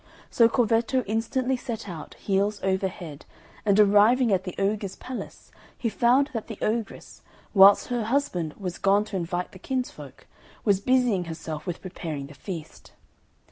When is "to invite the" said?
9.05-9.59